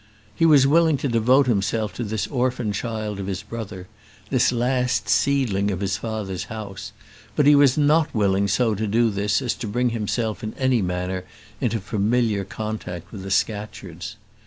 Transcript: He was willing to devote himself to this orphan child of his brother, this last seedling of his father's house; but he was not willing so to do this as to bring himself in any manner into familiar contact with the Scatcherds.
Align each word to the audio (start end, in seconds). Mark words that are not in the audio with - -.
He 0.33 0.47
was 0.47 0.65
willing 0.65 0.97
to 0.97 1.07
devote 1.07 1.45
himself 1.45 1.93
to 1.93 2.03
this 2.03 2.25
orphan 2.25 2.73
child 2.73 3.19
of 3.19 3.27
his 3.27 3.43
brother, 3.43 3.87
this 4.31 4.51
last 4.51 5.07
seedling 5.07 5.69
of 5.69 5.79
his 5.79 5.95
father's 5.95 6.45
house; 6.45 6.91
but 7.35 7.45
he 7.45 7.53
was 7.53 7.77
not 7.77 8.11
willing 8.11 8.47
so 8.47 8.73
to 8.73 8.87
do 8.87 9.11
this 9.11 9.43
as 9.43 9.53
to 9.53 9.67
bring 9.67 9.89
himself 9.91 10.43
in 10.43 10.55
any 10.55 10.81
manner 10.81 11.23
into 11.59 11.79
familiar 11.79 12.43
contact 12.43 13.11
with 13.11 13.21
the 13.21 13.29
Scatcherds. 13.29 14.15